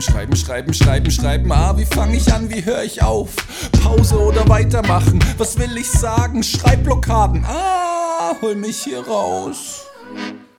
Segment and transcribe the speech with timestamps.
[0.00, 1.52] Schreiben, schreiben, schreiben, schreiben, schreiben.
[1.52, 3.34] Ah, wie fange ich an, wie höre ich auf?
[3.82, 5.20] Pause oder weitermachen?
[5.38, 6.42] Was will ich sagen?
[6.42, 7.44] Schreibblockaden.
[7.46, 9.86] Ah, hol mich hier raus.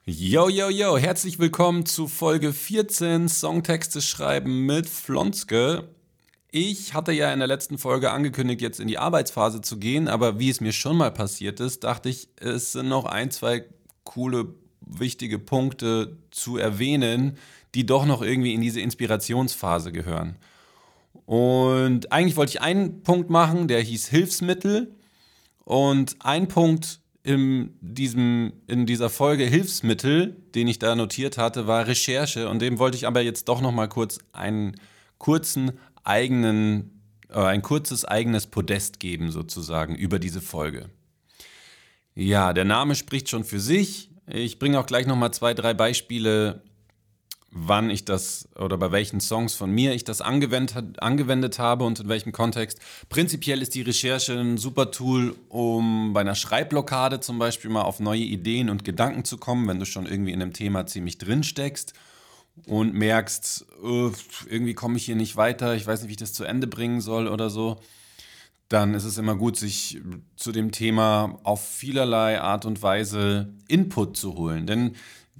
[0.05, 5.88] Yo, yo, yo, herzlich willkommen zu Folge 14 Songtexte schreiben mit Flonske.
[6.49, 10.39] Ich hatte ja in der letzten Folge angekündigt, jetzt in die Arbeitsphase zu gehen, aber
[10.39, 13.65] wie es mir schon mal passiert ist, dachte ich, es sind noch ein, zwei
[14.04, 14.47] coole,
[14.81, 17.38] wichtige Punkte zu erwähnen,
[17.78, 20.36] die doch noch irgendwie in diese Inspirationsphase gehören.
[21.28, 24.96] Und eigentlich wollte ich einen Punkt machen, der hieß Hilfsmittel.
[25.64, 31.86] Und ein Punkt in, diesem, in dieser Folge Hilfsmittel, den ich da notiert hatte, war
[31.86, 32.50] Recherche.
[32.50, 34.75] Und dem wollte ich aber jetzt doch noch mal kurz einen
[35.20, 40.89] kurzen eigenen, äh, ein kurzes eigenes Podest geben, sozusagen, über diese Folge.
[42.16, 44.09] Ja, der Name spricht schon für sich.
[44.25, 46.64] Ich bringe auch gleich nochmal zwei, drei Beispiele,
[47.59, 52.00] wann ich das oder bei welchen Songs von mir ich das angewendet, angewendet habe und
[52.00, 52.80] in welchem Kontext.
[53.09, 58.00] Prinzipiell ist die Recherche ein super Tool, um bei einer Schreibblockade zum Beispiel mal auf
[58.00, 61.44] neue Ideen und Gedanken zu kommen, wenn du schon irgendwie in einem Thema ziemlich drin
[61.44, 61.94] steckst
[62.66, 63.66] und merkst,
[64.50, 67.02] irgendwie komme ich hier nicht weiter, ich weiß nicht, wie ich das zu Ende bringen
[67.02, 67.80] soll oder so,
[68.70, 70.02] dann ist es immer gut, sich
[70.36, 74.68] zu dem Thema auf vielerlei Art und Weise Input zu holen.
[74.68, 74.96] Denn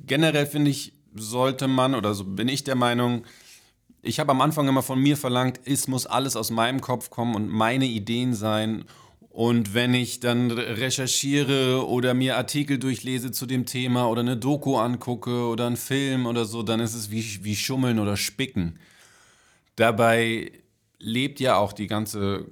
[0.06, 3.26] generell finde ich, sollte man, oder so bin ich der Meinung,
[4.02, 7.36] ich habe am Anfang immer von mir verlangt, es muss alles aus meinem Kopf kommen
[7.36, 8.86] und meine Ideen sein
[9.38, 14.78] und wenn ich dann recherchiere oder mir Artikel durchlese zu dem Thema oder eine Doku
[14.78, 18.80] angucke oder einen Film oder so, dann ist es wie, wie Schummeln oder Spicken.
[19.76, 20.52] Dabei
[20.98, 22.48] lebt ja auch die ganze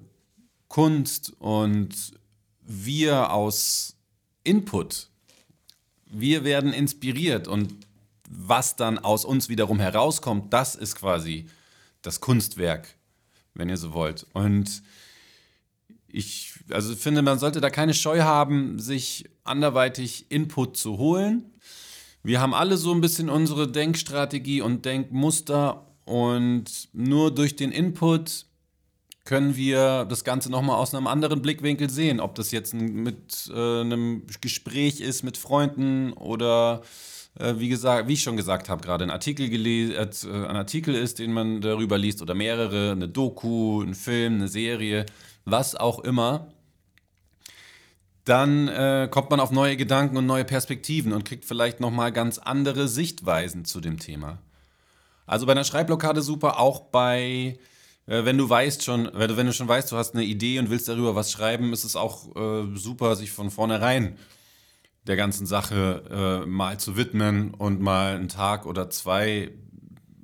[0.68, 2.14] Kunst und
[2.62, 3.98] wir aus
[4.44, 5.10] Input.
[6.06, 7.74] Wir werden inspiriert und
[8.30, 11.48] was dann aus uns wiederum herauskommt, das ist quasi
[12.02, 12.96] das Kunstwerk,
[13.54, 14.26] wenn ihr so wollt.
[14.34, 14.84] Und
[16.08, 21.52] ich also finde, man sollte da keine Scheu haben, sich anderweitig Input zu holen.
[22.24, 28.46] Wir haben alle so ein bisschen unsere Denkstrategie und Denkmuster und nur durch den Input
[29.26, 32.20] können wir das Ganze nochmal aus einem anderen Blickwinkel sehen.
[32.20, 36.84] Ob das jetzt mit äh, einem Gespräch ist mit Freunden oder
[37.38, 41.34] wie, gesagt, wie ich schon gesagt habe, gerade ein Artikel, äh, ein Artikel ist, den
[41.34, 45.06] man darüber liest oder mehrere, eine Doku, ein Film, eine Serie
[45.46, 46.48] was auch immer,
[48.26, 52.40] dann äh, kommt man auf neue Gedanken und neue Perspektiven und kriegt vielleicht nochmal ganz
[52.40, 54.40] andere Sichtweisen zu dem Thema.
[55.28, 57.60] Also bei einer Schreibblockade super, auch bei,
[58.08, 60.88] äh, wenn du weißt schon, wenn du, schon weißt, du hast eine Idee und willst
[60.88, 64.18] darüber was schreiben, ist es auch äh, super, sich von vornherein
[65.08, 69.52] der ganzen Sache äh, mal zu widmen und mal einen Tag oder zwei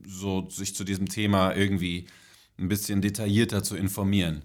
[0.06, 2.08] so sich zu diesem Thema irgendwie
[2.58, 4.44] ein bisschen detaillierter zu informieren.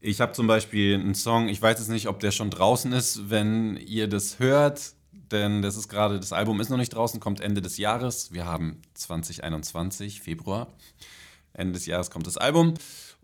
[0.00, 3.30] Ich habe zum Beispiel einen Song, ich weiß jetzt nicht, ob der schon draußen ist,
[3.30, 7.40] wenn ihr das hört, denn das ist gerade, das Album ist noch nicht draußen, kommt
[7.40, 8.32] Ende des Jahres.
[8.32, 10.72] Wir haben 2021, Februar.
[11.52, 12.74] Ende des Jahres kommt das Album.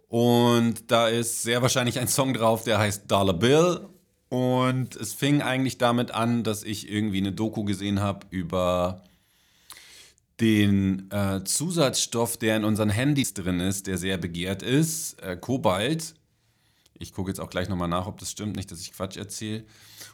[0.08, 3.88] Und da ist sehr wahrscheinlich ein Song drauf, der heißt Dollar Bill.
[4.28, 9.02] Und es fing eigentlich damit an, dass ich irgendwie eine Doku gesehen habe über
[10.40, 16.14] den äh, Zusatzstoff, der in unseren Handys drin ist, der sehr begehrt ist, äh, Kobalt.
[16.98, 19.64] Ich gucke jetzt auch gleich nochmal nach, ob das stimmt, nicht, dass ich Quatsch erzähle.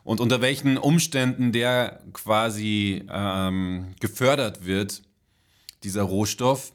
[0.05, 5.03] Und unter welchen Umständen der quasi ähm, gefördert wird,
[5.85, 6.73] dieser Rohstoff.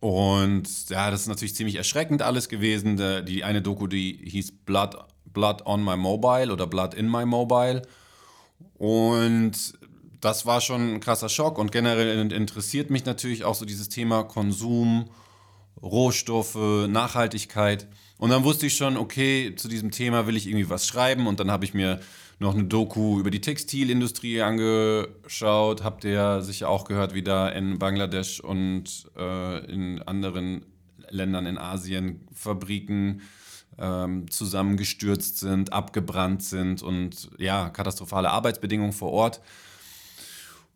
[0.00, 2.96] Und ja, das ist natürlich ziemlich erschreckend alles gewesen.
[3.26, 4.96] Die eine Doku, die hieß Blood,
[5.32, 7.82] Blood on my mobile oder Blood in my mobile.
[8.78, 9.52] Und
[10.20, 11.58] das war schon ein krasser Schock.
[11.58, 15.10] Und generell interessiert mich natürlich auch so dieses Thema Konsum,
[15.82, 17.88] Rohstoffe, Nachhaltigkeit.
[18.18, 21.26] Und dann wusste ich schon, okay, zu diesem Thema will ich irgendwie was schreiben.
[21.26, 22.00] Und dann habe ich mir
[22.40, 25.82] noch eine Doku über die Textilindustrie angeschaut.
[25.82, 30.64] Habt ihr sicher auch gehört, wie da in Bangladesch und äh, in anderen
[31.10, 33.22] Ländern in Asien Fabriken
[33.78, 39.40] ähm, zusammengestürzt sind, abgebrannt sind und ja, katastrophale Arbeitsbedingungen vor Ort.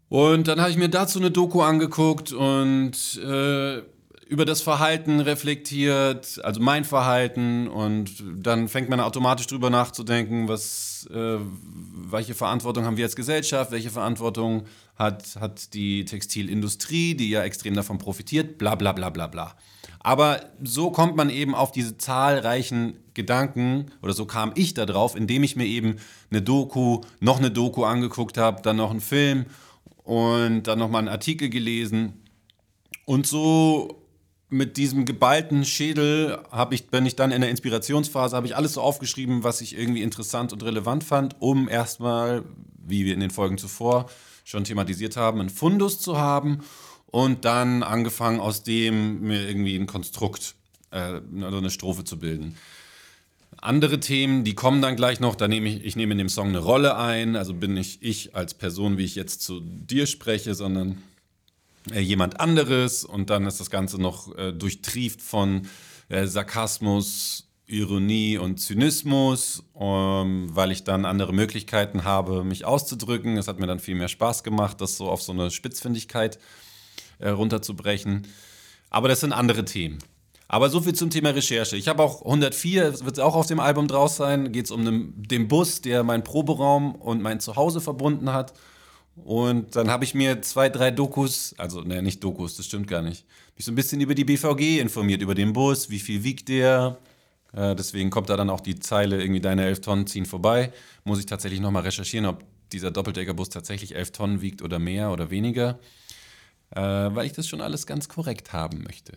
[0.09, 2.93] Und dann habe ich mir dazu eine Doku angeguckt und
[3.25, 3.83] äh,
[4.29, 11.09] über das Verhalten reflektiert, also mein Verhalten und dann fängt man automatisch drüber nachzudenken, was,
[11.13, 11.39] äh,
[12.11, 14.65] welche Verantwortung haben wir als Gesellschaft, welche Verantwortung
[14.97, 19.57] hat, hat die Textilindustrie, die ja extrem davon profitiert, bla bla bla bla bla.
[20.01, 25.15] Aber so kommt man eben auf diese zahlreichen Gedanken, oder so kam ich da drauf,
[25.15, 25.97] indem ich mir eben
[26.31, 29.47] eine Doku, noch eine Doku angeguckt habe, dann noch einen Film
[30.05, 32.15] und dann nochmal einen Artikel gelesen
[33.05, 34.02] Und so
[34.53, 38.75] mit diesem geballten Schädel habe ich, bin ich dann in der Inspirationsphase, habe ich alles
[38.75, 42.45] so aufgeschrieben, was ich irgendwie interessant und relevant fand, um erstmal,
[42.77, 44.11] wie wir in den Folgen zuvor
[44.45, 46.61] schon thematisiert haben, einen Fundus zu haben
[47.07, 50.55] und dann angefangen aus dem mir irgendwie ein Konstrukt,
[50.91, 52.57] äh, also eine Strophe zu bilden.
[53.59, 56.49] Andere Themen, die kommen dann gleich noch, da nehme ich, ich nehme in dem Song
[56.49, 60.55] eine Rolle ein, also bin nicht ich als Person, wie ich jetzt zu dir spreche,
[60.55, 60.99] sondern
[61.93, 65.69] jemand anderes und dann ist das Ganze noch äh, durchtrieft von
[66.09, 73.37] äh, Sarkasmus, Ironie und Zynismus, ähm, weil ich dann andere Möglichkeiten habe, mich auszudrücken.
[73.37, 76.39] Es hat mir dann viel mehr Spaß gemacht, das so auf so eine Spitzfindigkeit
[77.19, 78.27] äh, runterzubrechen.
[78.91, 79.99] Aber das sind andere Themen.
[80.49, 81.77] Aber so viel zum Thema Recherche.
[81.77, 84.53] Ich habe auch 104, wird auch auf dem Album draus sein.
[84.53, 88.53] Geht es um den Bus, der meinen Proberaum und mein Zuhause verbunden hat.
[89.17, 93.03] Und dann habe ich mir zwei, drei Dokus, also ne, nicht Dokus, das stimmt gar
[93.03, 93.27] nicht,
[93.57, 96.99] mich so ein bisschen über die BVG informiert, über den Bus, wie viel wiegt der.
[97.53, 100.73] Äh, deswegen kommt da dann auch die Zeile, irgendwie deine elf Tonnen ziehen vorbei.
[101.05, 102.43] Muss ich tatsächlich nochmal recherchieren, ob
[102.73, 105.79] dieser Doppeldeckerbus tatsächlich elf Tonnen wiegt oder mehr oder weniger,
[106.71, 109.13] äh, weil ich das schon alles ganz korrekt haben möchte.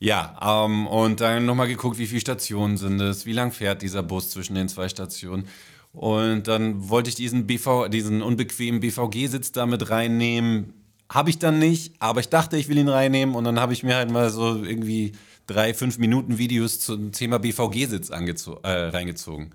[0.00, 4.02] Ja, ähm, und dann nochmal geguckt, wie viele Stationen sind es, wie lang fährt dieser
[4.02, 5.46] Bus zwischen den zwei Stationen.
[5.94, 10.74] Und dann wollte ich diesen, BV, diesen unbequemen BVG-Sitz da mit reinnehmen.
[11.08, 13.36] Habe ich dann nicht, aber ich dachte, ich will ihn reinnehmen.
[13.36, 15.12] Und dann habe ich mir halt mal so irgendwie
[15.46, 19.54] drei, fünf Minuten Videos zum Thema BVG-Sitz äh, reingezogen.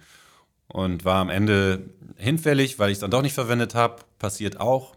[0.70, 3.98] Und war am Ende hinfällig, weil ich es dann doch nicht verwendet habe.
[4.18, 4.96] Passiert auch.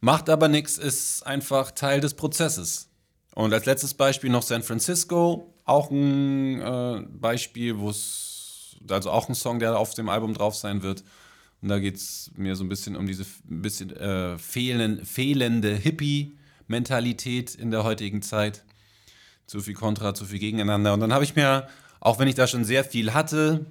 [0.00, 2.88] Macht aber nichts, ist einfach Teil des Prozesses.
[3.34, 5.54] Und als letztes Beispiel noch San Francisco.
[5.64, 8.35] Auch ein äh, Beispiel, wo es
[8.88, 11.04] also auch ein Song, der auf dem Album drauf sein wird.
[11.62, 17.54] Und da geht es mir so ein bisschen um diese bisschen äh, fehlen, fehlende Hippie-Mentalität
[17.54, 18.64] in der heutigen Zeit.
[19.46, 20.92] Zu viel Kontra, zu viel Gegeneinander.
[20.92, 21.68] Und dann habe ich mir,
[22.00, 23.66] auch wenn ich da schon sehr viel hatte,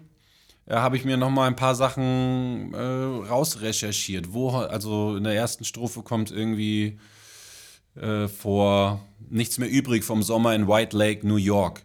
[0.65, 4.33] äh, habe ich mir noch ein paar Sachen äh, rausrecherchiert.
[4.33, 6.99] Wo, also in der ersten Strophe kommt irgendwie
[7.95, 11.83] äh, vor nichts mehr übrig vom Sommer in White Lake, New York.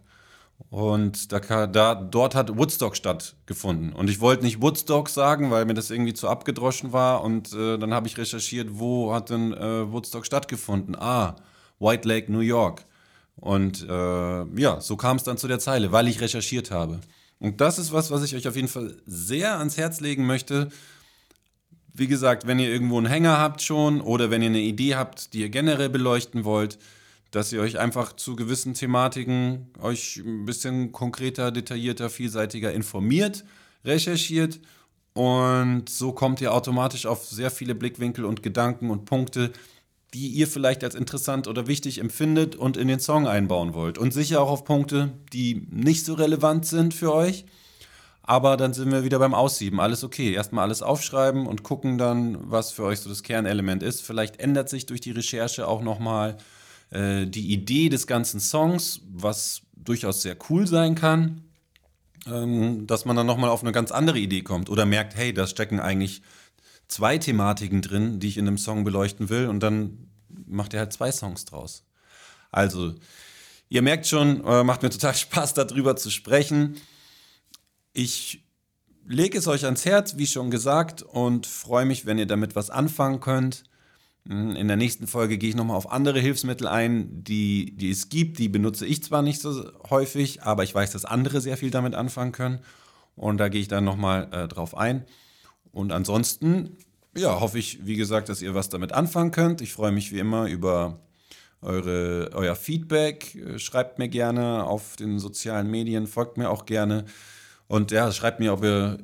[0.69, 3.93] Und da, da, dort hat Woodstock stattgefunden.
[3.93, 7.25] Und ich wollte nicht Woodstock sagen, weil mir das irgendwie zu abgedroschen war.
[7.25, 10.95] Und äh, dann habe ich recherchiert, wo hat denn äh, Woodstock stattgefunden?
[10.97, 11.37] Ah,
[11.79, 12.85] White Lake, New York.
[13.37, 17.01] Und äh, ja, so kam es dann zu der Zeile, weil ich recherchiert habe.
[17.39, 20.69] Und das ist was, was ich euch auf jeden Fall sehr ans Herz legen möchte.
[21.95, 25.33] Wie gesagt, wenn ihr irgendwo einen Hänger habt schon oder wenn ihr eine Idee habt,
[25.33, 26.79] die ihr generell beleuchten wollt,
[27.31, 33.45] dass ihr euch einfach zu gewissen Thematiken euch ein bisschen konkreter, detaillierter, vielseitiger informiert,
[33.85, 34.61] recherchiert
[35.15, 39.53] und so kommt ihr automatisch auf sehr viele Blickwinkel und Gedanken und Punkte,
[40.15, 43.99] die ihr vielleicht als interessant oder wichtig empfindet und in den Song einbauen wollt.
[43.99, 47.45] Und sicher auch auf Punkte, die nicht so relevant sind für euch.
[48.23, 49.81] Aber dann sind wir wieder beim Aussieben.
[49.81, 50.33] Alles okay.
[50.33, 54.03] Erstmal alles aufschreiben und gucken dann, was für euch so das Kernelement ist.
[54.03, 56.39] Vielleicht ändert sich durch die Recherche auch nochmal mal
[56.91, 61.43] äh, die Idee des ganzen Songs, was durchaus sehr cool sein kann,
[62.27, 65.47] ähm, dass man dann nochmal auf eine ganz andere Idee kommt oder merkt, hey, da
[65.47, 66.23] stecken eigentlich
[66.89, 70.11] zwei Thematiken drin, die ich in einem Song beleuchten will und dann
[70.47, 71.85] macht er halt zwei Songs draus.
[72.51, 72.95] Also,
[73.69, 76.77] ihr merkt schon, äh, macht mir total Spaß, darüber zu sprechen.
[77.93, 78.45] Ich
[79.07, 82.71] lege es euch ans Herz, wie schon gesagt, und freue mich, wenn ihr damit was
[82.71, 83.65] anfangen könnt.
[84.29, 88.09] Hm, in der nächsten Folge gehe ich nochmal auf andere Hilfsmittel ein, die, die es
[88.09, 88.39] gibt.
[88.39, 91.95] Die benutze ich zwar nicht so häufig, aber ich weiß, dass andere sehr viel damit
[91.95, 92.61] anfangen können.
[93.17, 95.05] Und da gehe ich dann nochmal äh, drauf ein.
[95.73, 96.77] Und ansonsten,
[97.17, 99.61] ja, hoffe ich, wie gesagt, dass ihr was damit anfangen könnt.
[99.61, 101.01] Ich freue mich wie immer über
[101.63, 103.37] eure, euer Feedback.
[103.57, 107.05] Schreibt mir gerne auf den sozialen Medien, folgt mir auch gerne.
[107.69, 108.99] Und ja, schreibt mir, ob ihr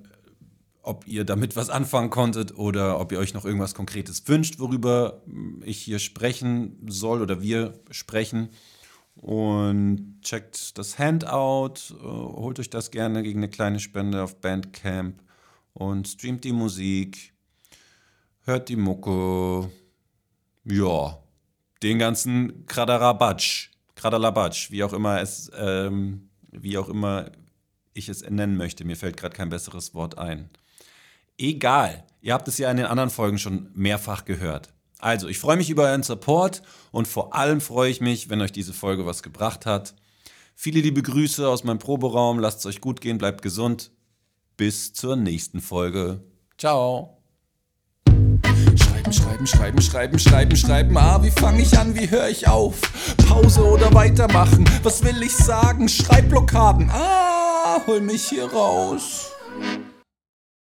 [0.86, 5.20] ob ihr damit was anfangen konntet oder ob ihr euch noch irgendwas Konkretes wünscht, worüber
[5.64, 8.50] ich hier sprechen soll oder wir sprechen.
[9.16, 15.22] Und checkt das Handout, äh, holt euch das gerne gegen eine kleine Spende auf Bandcamp
[15.72, 17.32] und streamt die Musik,
[18.42, 19.70] hört die Mucke,
[20.64, 21.18] ja,
[21.82, 27.32] den ganzen Kradarabatsch, Kradalabatsch, wie auch immer es, ähm, wie auch immer
[27.92, 28.84] ich es nennen möchte.
[28.84, 30.50] Mir fällt gerade kein besseres Wort ein.
[31.38, 32.04] Egal.
[32.20, 34.72] Ihr habt es ja in den anderen Folgen schon mehrfach gehört.
[34.98, 38.52] Also, ich freue mich über euren Support und vor allem freue ich mich, wenn euch
[38.52, 39.94] diese Folge was gebracht hat.
[40.54, 42.38] Viele liebe Grüße aus meinem Proberaum.
[42.38, 43.90] Lasst es euch gut gehen, bleibt gesund.
[44.56, 46.22] Bis zur nächsten Folge.
[46.56, 47.18] Ciao.
[48.06, 50.96] Schreib Schreiben, schreiben, schreiben, schreiben, schreiben, schreiben.
[50.96, 52.80] Ah, wie fange ich an, wie höre ich auf?
[53.28, 54.64] Pause oder weitermachen?
[54.82, 55.88] Was will ich sagen?
[55.88, 56.90] Schreibblockaden.
[56.90, 59.30] Ah, hol mich hier raus.